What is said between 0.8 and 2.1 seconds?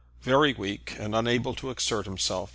and unable to exert